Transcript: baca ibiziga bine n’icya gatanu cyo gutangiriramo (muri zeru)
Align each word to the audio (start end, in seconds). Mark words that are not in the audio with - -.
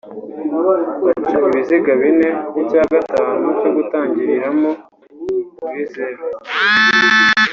baca 1.05 1.37
ibiziga 1.47 1.93
bine 2.01 2.29
n’icya 2.53 2.83
gatanu 2.93 3.45
cyo 3.59 3.69
gutangiriramo 3.75 4.69
(muri 5.61 5.81
zeru) 5.91 6.23